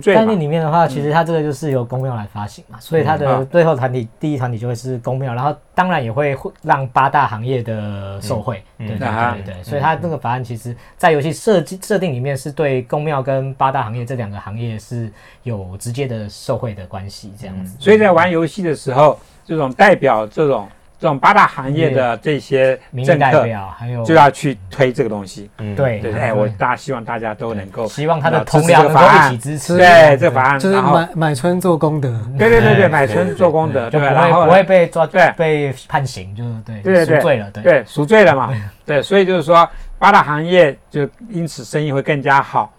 [0.00, 9.08] 罪嘛概念里面的话，其实它这个就是由公庙来发行嘛，所以它的最后团体第一团体就会是公庙，然后当然也会让八大行业的受贿，嗯对对
[9.44, 15.08] 对对，所以它这个法案其实在游戏设计设定里面是对公庙跟八大行业这两个行业是
[15.44, 17.76] 有直接的受贿的关系，这样子。
[17.78, 20.66] 所以在玩游戏的时候，这种代表这种
[21.04, 25.50] 这种八大行业的这些政客，还有就要去推这个东西。
[25.58, 25.76] 嗯。
[25.76, 25.98] 对。
[25.98, 29.34] 对，哎，我大希望大家都能够希望他的那支持同僚能够这个法案。
[29.34, 34.08] 一起支持，对这个法案，就是然后买买春做功德，对对对对，哎买春做功德，就对？
[34.08, 35.30] 然后不会不会被抓对。
[35.36, 37.62] 被判刑，就是对对对赎罪了，对。
[37.62, 38.50] 对赎罪了嘛，
[38.86, 42.72] 对，所以就是说八大行业就因此生意会更加好，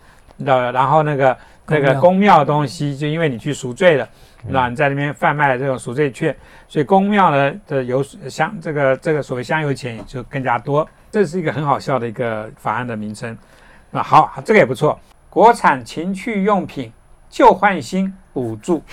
[0.43, 2.01] 的，然后那个那个公庙。
[2.01, 4.09] 公庙的东西，就因为你去赎罪了，
[4.47, 6.35] 那你在那边贩卖这种赎罪券，
[6.67, 13.35] 所以公庙呢的油香这个这个所谓香油钱也就更加多，这是一个很好笑的一个法案的名称。
[13.89, 16.93] 那好，这个也不错，国产情趣用品
[17.29, 18.83] 旧换新补助，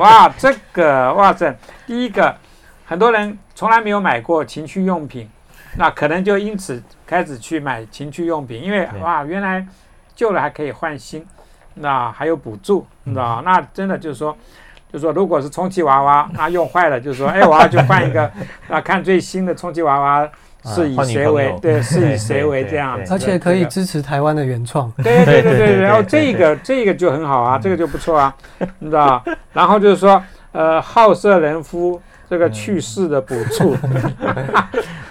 [0.00, 1.56] 哇，这个哇塞，
[1.86, 2.34] 第一个
[2.84, 5.28] 很多人从来没有买过情趣用品，
[5.76, 9.64] 那可能就因此开始去买情趣用品，因为哇，原来
[10.16, 11.24] 旧了还可以换新，
[11.74, 13.42] 那还有补助，你知道？
[13.44, 14.36] 那真的就是说。
[14.92, 18.30] 就是说，如果是充气娃娃， 那用坏了，就是说，哎，我要去换一个，
[18.68, 20.28] 啊看最新的充气娃娃
[20.64, 21.28] 是以谁？
[21.30, 24.90] 为对，是以谁为这样子，而且可以支持台湾的原创。
[25.02, 28.34] 对对对对然后这个这个就很好啊，这个就不错啊，
[28.78, 29.22] 你知道？
[29.52, 30.22] 然后就是说，
[30.52, 33.76] 呃，好色人夫这个去世的补助，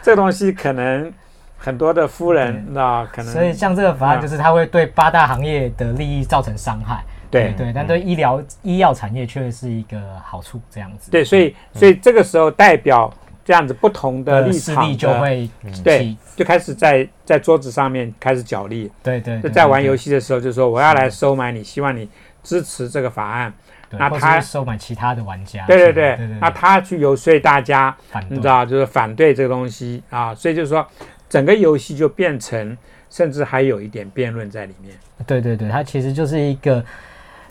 [0.02, 1.12] 这东西可能
[1.58, 3.06] 很多的夫人，你知道？
[3.14, 11.12] 可能所以像这个法案，就是它会对八大行业的利益造成伤害，对对，但对医疗医药产业却是一个好处，这样子。
[11.12, 13.14] 对，所以所以这个时候代表
[13.44, 15.50] 这样子不同的的立场就的会
[15.84, 22.10] 对，就开始在在桌子上面开始角力，对对，对就在玩游戏，的时候就说我要来收买你，希望你
[22.44, 23.54] 支持这个法案。
[23.90, 27.96] 那他收买其他的玩家，对对对对对，那他去游说大家，
[28.28, 30.86] 你知道，就是反对这个东西啊，所以就是说，
[31.30, 32.78] 整个游戏就变成，
[33.10, 34.94] 甚至还有一点辩论在里面。
[35.26, 36.84] 对对对，它其实就是一个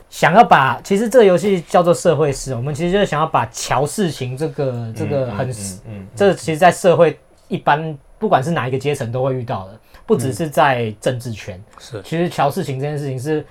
[0.08, 5.50] 想要把，其实这个游戏叫做社会史，我们其实就是想要把乔事情这个这个很，
[5.88, 13.44] 嗯这其实，在社会一般不管是哪一个阶层都会遇到的，不只是在政治圈，是其实乔事情这件事情是。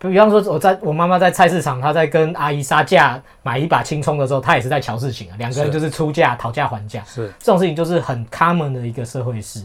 [0.00, 7.02] 比方说，我在我妈妈在菜市场，她在跟阿姨杀价买一把青葱的时候，她也是在乔事情啊，两个人就是出价讨价还价。
[7.04, 9.60] 是，这种事情就是很 common 的一个社会事。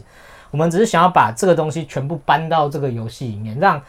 [0.50, 3.80] 我们只是想要把这个东西全部搬到这个游戏里面，让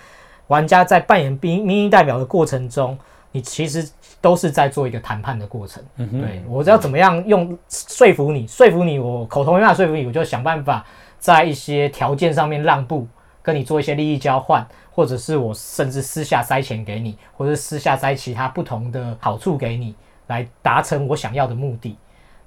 [0.47, 2.97] 玩家在扮演民民意代表的过程中，
[3.31, 3.89] 你其实
[4.21, 5.83] 都是在做一个谈判的过程。
[5.97, 10.85] 嗯，对我要怎么样用说服你，说服你，我口头没办法说服你，我就想办法
[11.19, 13.07] 在一些条件上面让步，
[13.41, 19.95] 跟你做一些利益交换，或者是我甚至私下塞钱给你，或者私下塞其他不同的好处给你，
[20.27, 21.97] 来达成我想要的目的。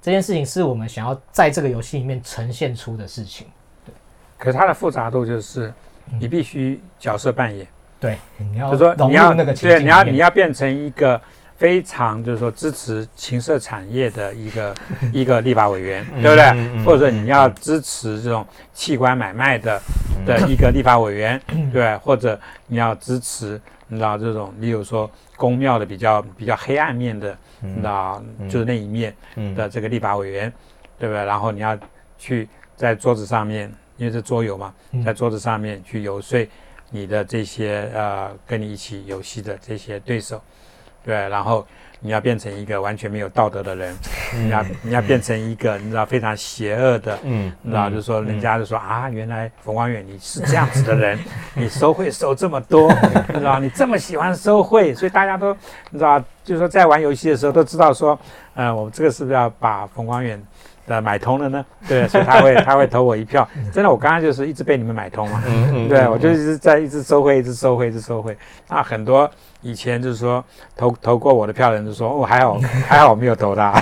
[0.01, 3.45] 这件事情是我们想要在这个游戏里面呈现出的事情。
[4.37, 5.73] 可是它的复杂度就是，
[6.19, 7.67] 你必须角色扮演，
[7.99, 11.19] 对，你要就是说你要那个情对，你要你要变成一个
[11.57, 14.75] 非常就是说支持情色产业的一个
[15.13, 16.83] 一个立法委员，对不对？
[16.85, 19.81] 或者你要支持这种器官买卖的
[20.25, 21.41] 的一个立法委员，
[21.73, 29.53] 对，或者你要支持你知道这种，例如说公庙的比较比较黑暗面的，你知道就是那一面嗯。
[29.55, 30.51] 的这个立法委员，
[30.97, 31.25] 对不对？
[31.25, 31.77] 然后你要
[32.17, 32.47] 去
[32.77, 35.03] 在桌子上面，因为是桌游嘛，嗯。
[35.03, 36.47] 在桌子上面去游说
[36.91, 40.41] 你的这些呃跟你一起游戏的这些对手，
[41.03, 41.65] 对，然后
[41.99, 43.95] 你要变成一个完全没有道德的人，
[44.35, 51.19] 你要你要变成一个你知道非常邪恶的，嗯，你知道，就是说人家就说啊，原来冯光远你是这样子的人，
[51.55, 52.91] 你收贿收这么多，
[53.27, 55.53] 你知道，你这么喜欢收贿，所以大家都
[55.89, 58.17] 你知道，就是说在玩游戏的时候都知道说，
[58.55, 60.41] 呃，我们这个是不是要把冯光远
[60.95, 61.65] 的买通了呢？
[61.87, 63.47] 对，所以他会他会投我一票。
[63.71, 68.35] 真的，我刚刚就是一直被你们买通嘛，嗯嗯对我就一直在一直收贿，一直收贿，一直收贿。
[68.67, 69.29] 那很多
[69.61, 70.43] 以前就是说
[70.75, 73.73] 投投过我的票的人就说，哦，还好 还好我没有投他。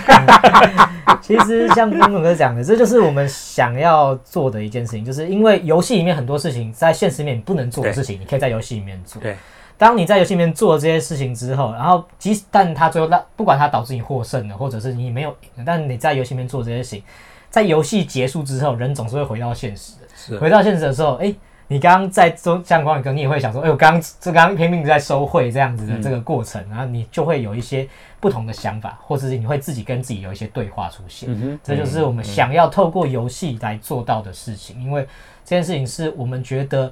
[1.21, 9.21] 其实像公总哥讲的，这就是我们想要做的一件事情，就是因为游戏里面很多事情在现实里面你不能做的事情，你可以在游戏里面做。
[9.21, 9.35] 对，
[9.77, 17.03] 当你在游戏里面做了这些事情之后，然后即使但他最后让不管他导致你获胜了，或者是你没有赢，但你在游戏里面做这些事情，
[17.49, 20.07] 在游戏结束之后，人总是会回到现实的。
[20.15, 21.33] 是回到现实的时候，哎、
[21.67, 27.87] 你刚刚在做像光宇哥，你也会想说，哎、我刚刚这刚刚拼命在收贿这样子的这个过程，然后你就会有一些
[28.19, 31.29] 不同的想法，或者是你会自己跟自己有一些对话出现。
[31.31, 35.03] 嗯哼，这就是我们想要透过游戏来做到的事情，因为
[35.45, 36.91] 这件事情是我们觉得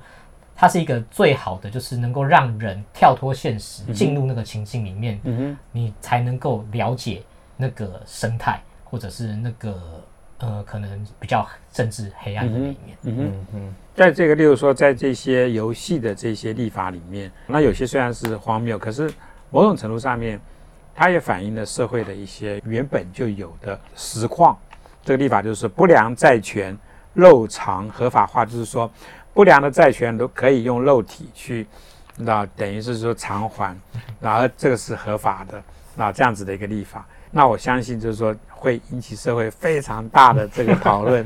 [0.56, 5.58] 它是一个最好的，就是能够让人跳脱现实，进入那个情境里面，嗯。
[5.72, 7.22] 你才能够了解
[7.58, 10.04] 那个生态，或者是那个
[10.38, 12.98] 呃可能比较政治黑暗的那一面。
[13.04, 19.12] 嗯哼，嗯嗯在这个，例如说，在这些游戏的这些立法里面，那有些虽然是荒谬，可是
[19.50, 20.40] 某种程度上面，
[20.94, 24.58] 它也反映了社会的一些原本就有的实况。
[25.04, 26.78] 这个立法就是不良债权
[27.14, 28.90] 肉偿合法化，就是说
[29.36, 31.68] 不良的债权都可以用肉体去，
[32.18, 33.78] 那等于是说偿还，
[34.22, 35.62] 然后这个是合法的，
[35.96, 37.06] 那这样子的一个立法。
[37.32, 41.26] 那我相信就是说会引起社会非常大的这个讨论。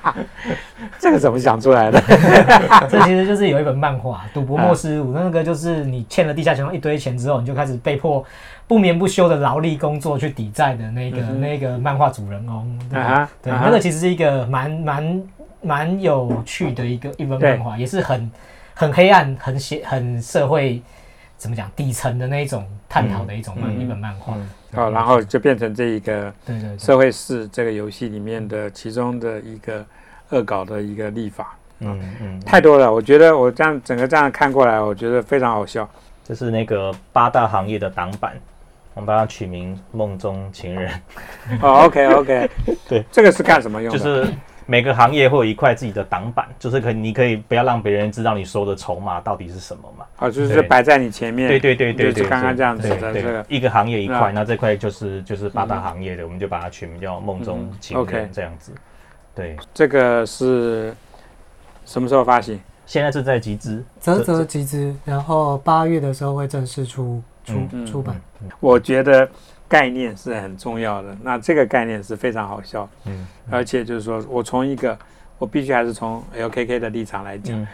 [0.98, 2.02] 这个怎么想出来的？
[2.88, 8.24] 这其实就是有一本漫画《赌博默示录》，那个就是你欠了地下钱一堆钱之后，你就开始被迫
[8.66, 12.78] 不眠不休的劳力工作去抵债的那个、嗯那个漫画主人翁。
[12.88, 15.22] 对啊对，啊那个其实是一个蛮蛮
[15.62, 18.30] 蛮有趣的一个一本漫画，也是很
[18.74, 20.82] 很黑暗、很写、很社会
[21.36, 23.80] 怎么讲底层的那一种探讨的一种漫、嗯。
[23.80, 24.34] 一本漫画。
[24.36, 29.84] 嗯哦，然后就变成这一个对对对，社会是这个游戏里面的其中的一个
[30.28, 32.92] 恶搞的一个立法，嗯嗯，太多了。
[32.92, 35.90] 我觉得我这样整个这样看过来，我觉得非常好笑。
[36.22, 38.32] 这是那个八大行业的挡板，
[38.94, 40.92] 我们把它取名“梦中情人。
[41.60, 42.50] 哦，OK OK，
[42.88, 43.98] 对，这个是干什么”，用就？
[43.98, 44.32] 是
[44.70, 50.06] 每个行业会有一块自己的挡板，就是可以你可以不要让别人知道你收的筹码到底是什么嘛。
[50.18, 51.48] 啊，就是对摆在你前面。
[51.48, 53.44] 对对对对对，就是刚刚这样子对对的这个。
[53.48, 58.70] 一个行业一啊块，那这块就是就是八大行业的，我们就把它取名叫“梦中情人”这样子。
[59.34, 60.94] 对，这个是
[61.84, 62.60] 什么时候发行？
[62.86, 68.14] 现在正在集资，啧啧集资，然后八月的时候会正式出出、嗯出版。
[68.60, 69.28] 我觉得
[69.70, 71.16] 概念是很重要的。
[71.22, 74.98] 那这个概念是非常好笑，嗯而且就是说我从一个，
[75.38, 77.66] 我必须还是从 LKK 的立场来讲，嗯。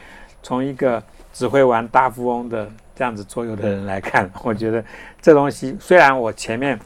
[0.43, 4.85] 从一个只会玩大富翁的这样子桌游的人来看， 我觉得
[5.21, 6.79] 这东西虽然我前面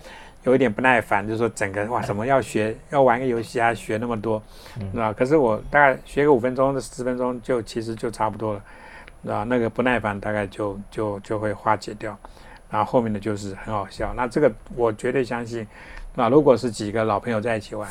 [0.45, 4.43] 有一点不耐烦，就是说整个哇，什么要学要玩个游戏啊，学那么多，
[4.81, 4.91] 嗯。
[4.93, 5.13] 是吧？
[5.13, 8.55] 可是我大概学个五分钟、十分钟就其实就差不多
[9.25, 12.17] 了，啊，那个不耐烦大概就就就会化解掉，
[12.71, 14.13] 然后后面的就是很好笑。
[14.15, 15.67] 那这个我绝对相信，
[16.15, 17.89] 那如果是几个老朋友在一起玩。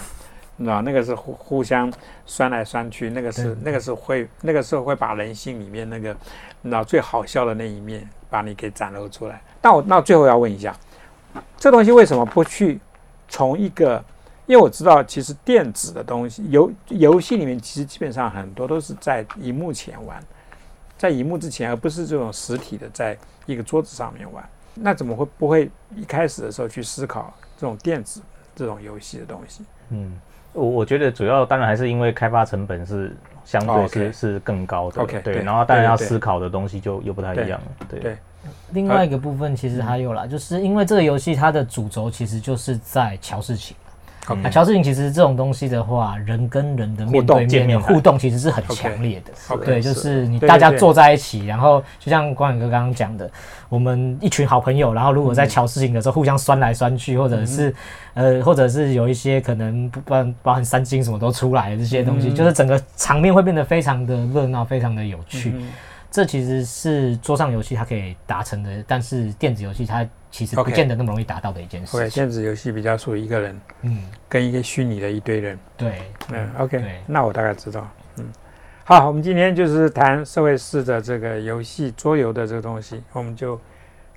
[0.61, 1.89] 那那个是互互相
[2.25, 6.13] 酸来酸去，那个是那个是会那个时候会把人性里面那个
[6.63, 9.41] 那最好笑的那一面把你给展露出来。
[9.61, 10.75] 那我那最后要问一下，
[11.57, 12.77] 这东西为什么不去
[13.29, 14.03] 从一个？
[14.47, 20.21] 因为我知道，其实电子的东西游游戏里面，其实基本上很多都是在荧幕前玩，
[20.97, 24.43] 在荧幕之前，而不是这种实体的在一个桌子上面玩。
[24.73, 28.21] 那怎么会不会一开始的时候去思考这种电子
[28.55, 29.63] 这种游戏的东西？
[29.89, 30.19] 嗯，
[30.53, 33.15] 我我觉得主要当然还是因为开发成本是
[33.45, 37.59] 相哦对是是更高的对，对然后当然要思考的东西就又不太一样，
[37.89, 38.17] 对对。
[38.71, 43.75] 另外一个部分其实还有啦，就是因为这个游戏它的主轴其实就是在乔事情。
[44.29, 44.41] 嗯。
[44.41, 49.57] 那乔事情其实这种东西的话，人跟人的面对面互动其实是很强烈的。
[49.57, 53.29] 对，就是你大家坐在一起，然后就像光远哥刚刚讲的，
[53.67, 57.73] 我们一群好朋友，然后如果在乔事情的时候互相酸来酸去，或者是
[58.13, 62.35] 呃，或者是有一些可能不包包含三金什么都出来的这些东西，嗯。
[62.35, 65.53] 就是整个场面会变得非常的热闹，非常的有趣。
[66.11, 71.97] 这其实是桌上游戏，它可以达成的，但是电子游戏它其实不见得那么容易达到的一件事。
[71.97, 76.01] 对，电子游戏比较属于一个人，嗯，跟一个虚拟的一堆人，对，
[76.31, 77.87] 嗯，OK，那我大概知道，
[78.17, 78.25] 嗯，
[78.83, 83.55] 好，我们今天就是谈社会式的这个游戏桌游的这个东西，我们就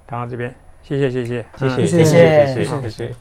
[0.06, 3.14] 谈到这边，谢谢，谢谢，谢谢，谢谢，谢谢。